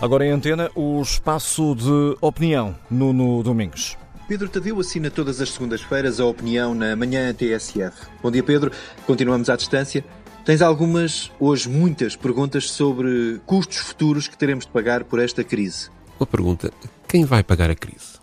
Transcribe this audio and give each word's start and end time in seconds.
Agora 0.00 0.24
em 0.24 0.30
antena, 0.30 0.70
o 0.74 1.02
espaço 1.02 1.74
de 1.74 2.16
opinião 2.22 2.74
no, 2.90 3.12
no 3.12 3.42
Domingos. 3.42 3.98
Pedro 4.26 4.48
Tadeu 4.48 4.80
assina 4.80 5.10
todas 5.10 5.42
as 5.42 5.50
segundas-feiras 5.50 6.18
a 6.18 6.24
opinião 6.24 6.74
na 6.74 6.96
manhã 6.96 7.34
TSF. 7.34 8.06
Bom 8.22 8.30
dia, 8.30 8.42
Pedro. 8.42 8.72
Continuamos 9.06 9.50
à 9.50 9.56
distância. 9.56 10.02
Tens 10.42 10.62
algumas, 10.62 11.30
hoje 11.38 11.68
muitas, 11.68 12.16
perguntas 12.16 12.70
sobre 12.70 13.42
custos 13.44 13.76
futuros 13.76 14.26
que 14.26 14.38
teremos 14.38 14.64
de 14.64 14.72
pagar 14.72 15.04
por 15.04 15.20
esta 15.20 15.44
crise. 15.44 15.90
Uma 16.18 16.26
pergunta: 16.26 16.72
quem 17.06 17.26
vai 17.26 17.42
pagar 17.42 17.68
a 17.68 17.74
crise? 17.74 18.18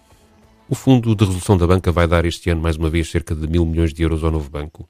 O 0.67 0.73
Fundo 0.73 1.15
de 1.15 1.25
Resolução 1.25 1.57
da 1.57 1.67
Banca 1.67 1.91
vai 1.91 2.07
dar 2.07 2.25
este 2.25 2.49
ano, 2.49 2.59
mais 2.59 2.75
uma 2.75 2.89
vez, 2.89 3.11
cerca 3.11 3.35
de 3.35 3.47
mil 3.47 3.63
milhões 3.63 3.93
de 3.93 4.01
euros 4.01 4.23
ao 4.23 4.31
novo 4.31 4.49
banco. 4.49 4.89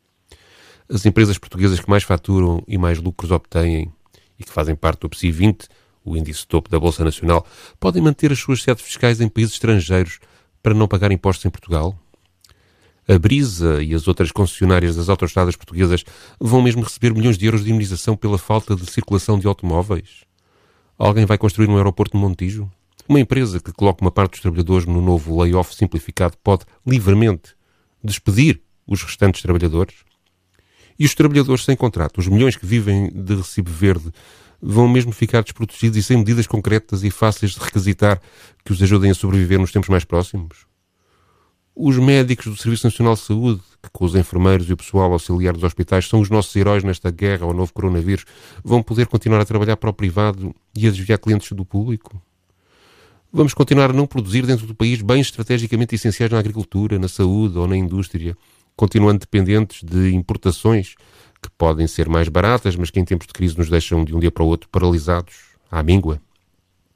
As 0.87 1.05
empresas 1.05 1.37
portuguesas 1.37 1.81
que 1.81 1.89
mais 1.89 2.03
faturam 2.03 2.63
e 2.65 2.77
mais 2.77 2.97
lucros 2.97 3.29
obtêm 3.29 3.91
e 4.39 4.43
que 4.45 4.51
fazem 4.51 4.73
parte 4.73 5.01
do 5.01 5.09
PSI 5.09 5.31
20 5.31 5.67
o 6.07 6.15
índice 6.15 6.47
topo 6.47 6.69
da 6.69 6.79
Bolsa 6.79 7.03
Nacional, 7.03 7.45
podem 7.79 8.01
manter 8.01 8.31
as 8.31 8.39
suas 8.39 8.61
sedes 8.63 8.83
fiscais 8.83 9.19
em 9.19 9.27
países 9.27 9.53
estrangeiros 9.53 10.19
para 10.63 10.73
não 10.73 10.87
pagar 10.87 11.11
impostos 11.11 11.45
em 11.45 11.49
Portugal? 11.49 11.97
A 13.07 13.17
Brisa 13.17 13.81
e 13.81 13.93
as 13.93 14.07
outras 14.07 14.31
concessionárias 14.31 14.95
das 14.95 15.07
autoestradas 15.07 15.55
portuguesas 15.55 16.03
vão 16.39 16.61
mesmo 16.61 16.83
receber 16.83 17.13
milhões 17.13 17.37
de 17.37 17.45
euros 17.45 17.63
de 17.63 17.69
imunização 17.69 18.17
pela 18.17 18.37
falta 18.37 18.75
de 18.75 18.89
circulação 18.91 19.39
de 19.39 19.47
automóveis? 19.47 20.25
Alguém 20.97 21.25
vai 21.25 21.37
construir 21.37 21.69
um 21.69 21.77
aeroporto 21.77 22.17
no 22.17 22.27
Montijo? 22.27 22.69
Uma 23.07 23.21
empresa 23.21 23.61
que 23.61 23.71
coloca 23.71 24.03
uma 24.03 24.11
parte 24.11 24.31
dos 24.31 24.41
trabalhadores 24.41 24.85
no 24.85 25.01
novo 25.01 25.39
layoff 25.41 25.73
simplificado 25.73 26.35
pode 26.43 26.65
livremente 26.85 27.55
despedir 28.03 28.61
os 28.85 29.01
restantes 29.03 29.41
trabalhadores? 29.41 29.95
E 30.99 31.05
os 31.05 31.15
trabalhadores 31.15 31.63
sem 31.63 31.77
contrato, 31.77 32.17
os 32.17 32.27
milhões 32.27 32.57
que 32.57 32.65
vivem 32.65 33.09
de 33.09 33.35
recibo 33.35 33.71
verde, 33.71 34.11
vão 34.61 34.87
mesmo 34.87 35.11
ficar 35.11 35.41
desprotegidos 35.43 35.97
e 35.97 36.03
sem 36.03 36.17
medidas 36.17 36.47
concretas 36.47 37.03
e 37.03 37.11
fáceis 37.11 37.51
de 37.51 37.59
requisitar 37.59 38.21
que 38.63 38.71
os 38.71 38.81
ajudem 38.81 39.11
a 39.11 39.15
sobreviver 39.15 39.59
nos 39.59 39.71
tempos 39.71 39.89
mais 39.89 40.03
próximos? 40.03 40.65
Os 41.75 41.95
médicos 41.97 42.47
do 42.47 42.55
Serviço 42.55 42.87
Nacional 42.87 43.13
de 43.13 43.19
Saúde, 43.19 43.61
que 43.83 43.89
com 43.91 44.03
os 44.03 44.15
enfermeiros 44.15 44.67
e 44.67 44.73
o 44.73 44.77
pessoal 44.77 45.13
auxiliar 45.13 45.53
dos 45.53 45.63
hospitais 45.63 46.07
são 46.07 46.19
os 46.19 46.29
nossos 46.29 46.55
heróis 46.55 46.83
nesta 46.83 47.11
guerra 47.11 47.45
ao 47.45 47.53
novo 47.53 47.71
coronavírus, 47.71 48.25
vão 48.63 48.81
poder 48.81 49.05
continuar 49.05 49.41
a 49.41 49.45
trabalhar 49.45 49.77
para 49.77 49.91
o 49.91 49.93
privado 49.93 50.55
e 50.75 50.87
a 50.87 50.89
desviar 50.89 51.19
clientes 51.19 51.51
do 51.51 51.63
público? 51.63 52.19
Vamos 53.31 53.53
continuar 53.53 53.91
a 53.91 53.93
não 53.93 54.07
produzir 54.07 54.43
dentro 54.45 54.65
do 54.65 54.73
país 54.73 55.03
bens 55.03 55.27
estrategicamente 55.27 55.93
essenciais 55.93 56.31
na 56.31 56.39
agricultura, 56.39 56.97
na 56.97 57.07
saúde 57.07 57.59
ou 57.59 57.67
na 57.67 57.77
indústria, 57.77 58.35
continuando 58.75 59.19
dependentes 59.19 59.83
de 59.83 60.15
importações 60.15 60.95
que 61.41 61.49
podem 61.57 61.87
ser 61.87 62.09
mais 62.09 62.27
baratas, 62.29 62.75
mas 62.75 62.89
que 62.89 62.99
em 62.99 63.05
tempos 63.05 63.27
de 63.27 63.33
crise 63.33 63.57
nos 63.57 63.69
deixam 63.69 64.03
de 64.03 64.15
um 64.15 64.19
dia 64.19 64.31
para 64.31 64.43
o 64.43 64.47
outro 64.47 64.69
paralisados, 64.69 65.35
à 65.69 65.81
míngua. 65.83 66.21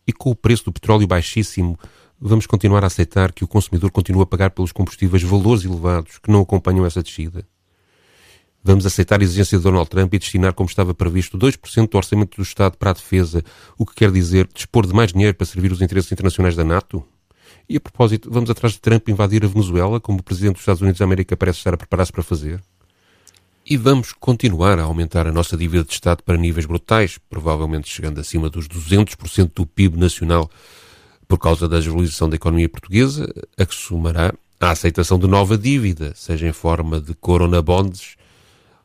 E 0.08 0.14
com 0.14 0.32
o 0.32 0.36
preço 0.36 0.66
do 0.66 0.72
petróleo 0.72 1.08
baixíssimo, 1.08 1.78
vamos 2.20 2.46
continuar 2.46 2.84
a 2.84 2.88
aceitar 2.88 3.32
que 3.32 3.44
o 3.44 3.48
consumidor 3.48 3.92
continua 3.92 4.24
a 4.24 4.26
pagar 4.26 4.52
pelos 4.52 4.72
combustíveis 4.72 5.24
valores 5.24 5.64
elevados 5.64 6.18
que 6.20 6.32
não 6.32 6.42
acompanham 6.42 6.86
essa 6.86 7.02
descida? 7.02 7.46
Vamos 8.64 8.86
aceitar 8.86 9.20
a 9.20 9.24
exigência 9.24 9.58
de 9.58 9.64
Donald 9.64 9.90
Trump 9.90 10.14
e 10.14 10.20
destinar, 10.20 10.54
como 10.54 10.70
estava 10.70 10.94
previsto, 10.94 11.36
2% 11.36 11.90
do 11.90 11.98
orçamento 11.98 12.38
do 12.38 12.44
Estado 12.44 12.78
para 12.78 12.92
a 12.92 12.94
defesa, 12.94 13.44
o 13.76 13.86
que 13.88 13.96
quer 13.96 14.12
dizer 14.12 14.48
dispor 14.54 14.86
de 14.86 14.94
mais 14.94 15.12
dinheiro 15.12 15.36
para 15.36 15.48
servir 15.48 15.72
os 15.72 15.82
interesses 15.82 16.12
internacionais 16.12 16.56
da 16.56 16.64
NATO? 16.64 17.04
E 17.68 17.78
a 17.78 17.80
propósito, 17.80 18.30
vamos 18.32 18.52
atrás 18.52 18.74
de 18.74 18.80
Trump 18.80 19.10
invadir 19.10 19.44
a 19.44 19.48
Venezuela, 19.48 20.00
como 20.00 20.20
o 20.20 20.24
Presidente 20.24 20.54
dos 20.54 20.62
Estados 20.62 20.82
Unidos 20.82 21.00
da 21.00 21.06
América 21.06 21.36
parece 21.36 21.58
estar 21.58 21.74
a 21.74 21.78
preparar-se 21.78 22.12
para 22.12 22.22
fazer? 22.22 22.62
E 23.72 23.78
vamos 23.78 24.12
continuar 24.12 24.78
a 24.80 24.84
aumentar 24.84 25.26
a 25.26 25.32
nossa 25.32 25.56
dívida 25.56 25.86
de 25.86 25.94
Estado 25.94 26.22
para 26.24 26.36
níveis 26.36 26.66
brutais, 26.66 27.18
provavelmente 27.30 27.90
chegando 27.90 28.20
acima 28.20 28.50
dos 28.50 28.68
200% 28.68 29.54
do 29.56 29.66
PIB 29.66 29.98
nacional, 29.98 30.52
por 31.26 31.38
causa 31.38 31.70
da 31.70 31.78
desvalorização 31.78 32.28
da 32.30 32.36
economia 32.36 32.68
portuguesa, 32.68 33.34
a 33.58 33.66
que 33.66 33.74
somará 33.74 34.34
a 34.60 34.72
aceitação 34.72 35.18
de 35.18 35.26
nova 35.26 35.58
dívida, 35.58 36.12
seja 36.18 36.46
em 36.46 36.52
forma 36.52 37.00
de 37.00 37.14
corona 37.14 37.62
bonds, 37.62 38.18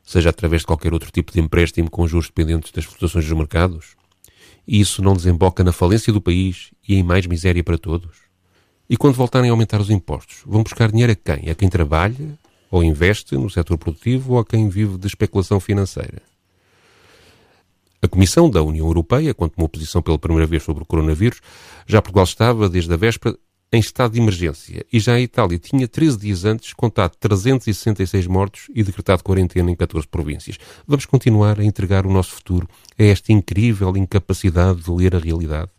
seja 0.05 0.29
através 0.29 0.61
de 0.61 0.67
qualquer 0.67 0.93
outro 0.93 1.11
tipo 1.11 1.33
de 1.33 1.41
empréstimo 1.41 1.91
com 1.91 2.07
juros 2.07 2.27
dependentes 2.27 2.71
das 2.71 2.85
flutuações 2.85 3.25
dos 3.25 3.37
mercados. 3.37 3.87
E 4.65 4.79
isso 4.79 5.01
não 5.01 5.17
desemboca 5.17 5.65
na 5.65 5.73
falência 5.73 6.13
do 6.13 6.21
país 6.21 6.71
e 6.87 6.95
em 6.95 7.03
mais 7.03 7.25
miséria 7.25 7.61
para 7.61 7.77
todos. 7.77 8.19
E 8.89 8.95
quando 8.95 9.15
voltarem 9.15 9.49
a 9.49 9.53
aumentar 9.53 9.81
os 9.81 9.89
impostos, 9.89 10.43
vão 10.45 10.63
buscar 10.63 10.89
dinheiro 10.89 11.11
a 11.11 11.15
quem? 11.15 11.49
A 11.49 11.55
quem 11.55 11.67
trabalha, 11.67 12.39
ou 12.71 12.83
investe 12.83 13.35
no 13.35 13.49
setor 13.49 13.77
produtivo 13.77 14.33
ou 14.33 14.39
a 14.39 14.45
quem 14.45 14.69
vive 14.69 14.97
de 14.97 15.07
especulação 15.07 15.59
financeira. 15.59 16.21
A 18.01 18.07
Comissão 18.07 18.49
da 18.49 18.61
União 18.61 18.85
Europeia, 18.85 19.33
quando 19.33 19.51
tomou 19.51 19.67
posição 19.67 20.01
pela 20.01 20.19
primeira 20.19 20.45
vez 20.45 20.63
sobre 20.63 20.83
o 20.83 20.85
coronavírus, 20.85 21.41
já 21.85 22.01
Portugal 22.01 22.25
estava, 22.25 22.69
desde 22.69 22.93
a 22.93 22.97
véspera, 22.97 23.35
em 23.71 23.79
estado 23.79 24.13
de 24.13 24.21
emergência 24.21 24.85
e 24.91 24.99
já 24.99 25.13
a 25.13 25.19
Itália 25.19 25.59
tinha 25.59 25.87
13 25.87 26.17
dias 26.17 26.45
antes 26.45 26.73
contado 26.73 27.15
366 27.19 28.25
mortos 28.27 28.67
e 28.73 28.81
decretado 28.81 29.23
quarentena 29.23 29.69
em 29.69 29.75
14 29.75 30.07
províncias. 30.07 30.57
Vamos 30.87 31.05
continuar 31.05 31.59
a 31.59 31.63
entregar 31.65 32.05
o 32.05 32.11
nosso 32.11 32.31
futuro 32.31 32.69
a 32.97 33.03
esta 33.03 33.33
incrível 33.33 33.95
incapacidade 33.97 34.83
de 34.83 34.91
ler 34.91 35.15
a 35.15 35.19
realidade. 35.19 35.69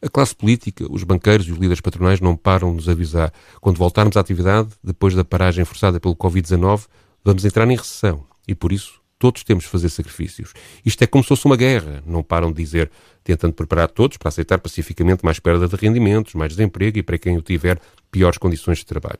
A 0.00 0.08
classe 0.08 0.34
política, 0.34 0.86
os 0.88 1.02
banqueiros 1.02 1.48
e 1.48 1.52
os 1.52 1.58
líderes 1.58 1.80
patronais 1.80 2.20
não 2.20 2.36
param 2.36 2.70
de 2.70 2.76
nos 2.76 2.88
avisar. 2.88 3.32
Quando 3.60 3.78
voltarmos 3.78 4.16
à 4.16 4.20
atividade, 4.20 4.68
depois 4.82 5.12
da 5.12 5.24
paragem 5.24 5.64
forçada 5.64 5.98
pelo 5.98 6.14
Covid-19, 6.14 6.86
vamos 7.24 7.44
entrar 7.44 7.68
em 7.68 7.76
recessão 7.76 8.24
e, 8.46 8.54
por 8.54 8.70
isso, 8.70 9.00
todos 9.18 9.42
temos 9.42 9.64
de 9.64 9.70
fazer 9.70 9.88
sacrifícios. 9.88 10.52
Isto 10.86 11.02
é 11.02 11.06
como 11.08 11.24
se 11.24 11.28
fosse 11.28 11.44
uma 11.46 11.56
guerra. 11.56 12.00
Não 12.06 12.22
param 12.22 12.52
de 12.52 12.62
dizer, 12.62 12.88
tentando 13.24 13.54
preparar 13.54 13.88
todos 13.88 14.16
para 14.16 14.28
aceitar 14.28 14.58
pacificamente 14.58 15.24
mais 15.24 15.40
perda 15.40 15.66
de 15.66 15.74
rendimentos, 15.74 16.34
mais 16.34 16.52
desemprego 16.52 16.98
e, 16.98 17.02
para 17.02 17.18
quem 17.18 17.36
o 17.36 17.42
tiver, 17.42 17.80
piores 18.08 18.38
condições 18.38 18.78
de 18.78 18.86
trabalho. 18.86 19.18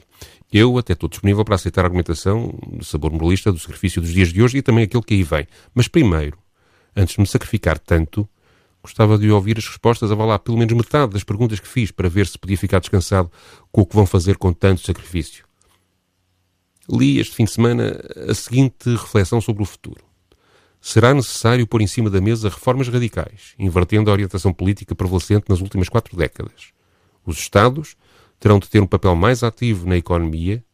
Eu 0.52 0.78
até 0.78 0.92
estou 0.92 1.08
disponível 1.08 1.44
para 1.44 1.56
aceitar 1.56 1.82
a 1.82 1.86
argumentação 1.86 2.56
de 2.78 2.84
sabor 2.84 3.10
moralista 3.10 3.50
do 3.50 3.58
sacrifício 3.58 4.00
dos 4.00 4.12
dias 4.12 4.32
de 4.32 4.40
hoje 4.40 4.58
e 4.58 4.62
também 4.62 4.84
aquele 4.84 5.02
que 5.02 5.14
aí 5.14 5.24
vem. 5.24 5.48
Mas 5.74 5.88
primeiro, 5.88 6.38
antes 6.94 7.16
de 7.16 7.20
me 7.20 7.26
sacrificar 7.26 7.80
tanto, 7.80 8.28
Gostava 8.82 9.18
de 9.18 9.30
ouvir 9.30 9.58
as 9.58 9.66
respostas 9.66 10.10
a 10.10 10.14
lá 10.14 10.38
pelo 10.38 10.56
menos 10.56 10.74
metade 10.74 11.12
das 11.12 11.24
perguntas 11.24 11.58
que 11.58 11.68
fiz 11.68 11.90
para 11.90 12.08
ver 12.08 12.26
se 12.26 12.38
podia 12.38 12.56
ficar 12.56 12.78
descansado 12.78 13.30
com 13.72 13.82
o 13.82 13.86
que 13.86 13.94
vão 13.94 14.06
fazer 14.06 14.36
com 14.36 14.52
tanto 14.52 14.80
sacrifício. 14.80 15.44
Li 16.88 17.18
este 17.18 17.34
fim 17.34 17.44
de 17.44 17.50
semana 17.50 18.00
a 18.28 18.34
seguinte 18.34 18.88
reflexão 18.90 19.40
sobre 19.40 19.62
o 19.62 19.66
futuro. 19.66 20.02
Será 20.80 21.12
necessário 21.12 21.66
pôr 21.66 21.82
em 21.82 21.86
cima 21.86 22.08
da 22.08 22.20
mesa 22.20 22.48
reformas 22.48 22.88
radicais, 22.88 23.54
invertendo 23.58 24.10
a 24.10 24.12
orientação 24.12 24.52
política 24.52 24.94
prevalecente 24.94 25.46
nas 25.48 25.60
últimas 25.60 25.88
quatro 25.88 26.16
décadas. 26.16 26.72
Os 27.26 27.36
Estados 27.36 27.96
terão 28.38 28.60
de 28.60 28.70
ter 28.70 28.80
um 28.80 28.86
papel 28.86 29.14
mais 29.16 29.42
ativo 29.42 29.86
na 29.86 29.96
economia, 29.96 30.64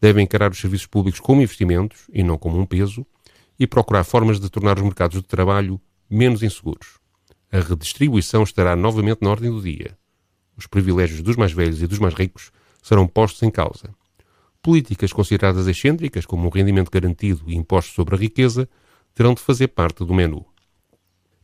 devem 0.00 0.24
encarar 0.24 0.50
os 0.50 0.60
serviços 0.60 0.88
públicos 0.88 1.20
como 1.20 1.40
investimentos 1.40 2.00
e 2.12 2.24
não 2.24 2.36
como 2.36 2.58
um 2.58 2.66
peso, 2.66 3.06
e 3.58 3.66
procurar 3.66 4.02
formas 4.02 4.40
de 4.40 4.50
tornar 4.50 4.76
os 4.76 4.82
mercados 4.82 5.22
de 5.22 5.28
trabalho 5.28 5.80
menos 6.10 6.42
inseguros 6.42 7.01
a 7.52 7.60
redistribuição 7.60 8.42
estará 8.42 8.74
novamente 8.74 9.18
na 9.20 9.28
ordem 9.28 9.50
do 9.50 9.60
dia. 9.60 9.96
Os 10.56 10.66
privilégios 10.66 11.20
dos 11.20 11.36
mais 11.36 11.52
velhos 11.52 11.82
e 11.82 11.86
dos 11.86 11.98
mais 11.98 12.14
ricos 12.14 12.50
serão 12.82 13.06
postos 13.06 13.42
em 13.42 13.50
causa. 13.50 13.94
Políticas 14.62 15.12
consideradas 15.12 15.66
excêntricas, 15.66 16.24
como 16.24 16.46
o 16.46 16.50
rendimento 16.50 16.90
garantido 16.90 17.42
e 17.46 17.54
impostos 17.54 17.94
sobre 17.94 18.14
a 18.14 18.18
riqueza, 18.18 18.66
terão 19.14 19.34
de 19.34 19.42
fazer 19.42 19.68
parte 19.68 20.02
do 20.02 20.14
menu. 20.14 20.46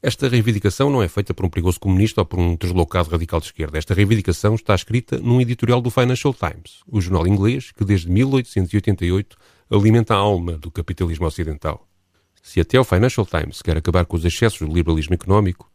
Esta 0.00 0.28
reivindicação 0.28 0.88
não 0.88 1.02
é 1.02 1.08
feita 1.08 1.34
por 1.34 1.44
um 1.44 1.50
perigoso 1.50 1.78
comunista 1.78 2.20
ou 2.22 2.25
por 2.25 2.38
um 2.38 2.56
deslocado 2.56 3.10
radical 3.10 3.40
de 3.40 3.46
esquerda. 3.46 3.76
Esta 3.76 3.92
reivindicação 3.92 4.54
está 4.54 4.75
escrita 4.75 5.19
num 5.19 5.40
editorial 5.40 5.80
do 5.80 5.90
Financial 5.90 6.32
Times, 6.32 6.82
o 6.86 7.00
jornal 7.00 7.26
inglês 7.26 7.72
que 7.72 7.84
desde 7.84 8.08
1888 8.08 9.36
alimenta 9.69 10.14
a 10.14 10.19
alma 10.19 10.52
do 10.52 10.70
capitalismo 10.70 11.26
ocidental. 11.26 11.86
Se 12.40 12.60
até 12.60 12.78
o 12.78 12.84
Financial 12.84 13.26
Times 13.26 13.60
quer 13.60 13.76
acabar 13.76 14.06
com 14.06 14.16
os 14.16 14.25
excessos 14.25 14.66
do 14.66 14.72
liberalismo 14.72 15.14
económico, 15.14 15.69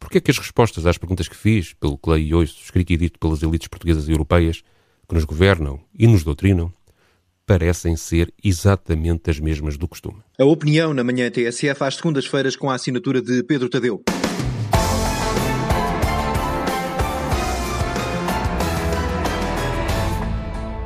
Porquê 0.00 0.18
é 0.18 0.20
que 0.20 0.30
as 0.30 0.38
respostas 0.38 0.86
às 0.86 0.98
perguntas 0.98 1.28
que 1.28 1.36
fiz, 1.36 1.74
pelo 1.74 1.96
que 1.96 2.10
leio 2.10 2.42
e 2.42 2.44
escrito 2.44 2.92
e 2.92 2.96
dito 2.96 3.18
pelas 3.20 3.42
elites 3.42 3.68
portuguesas 3.68 4.08
e 4.08 4.10
europeias, 4.10 4.62
que 5.06 5.14
nos 5.14 5.24
governam 5.24 5.78
e 5.96 6.06
nos 6.06 6.24
doutrinam, 6.24 6.72
parecem 7.46 7.96
ser 7.96 8.32
exatamente 8.42 9.30
as 9.30 9.38
mesmas 9.38 9.76
do 9.76 9.86
costume? 9.86 10.22
A 10.38 10.44
opinião 10.44 10.94
na 10.94 11.04
manhã 11.04 11.30
TSF 11.30 11.84
às 11.84 11.96
segundas-feiras 11.96 12.56
com 12.56 12.70
a 12.70 12.74
assinatura 12.74 13.20
de 13.20 13.42
Pedro 13.42 13.68
Tadeu. 13.68 14.02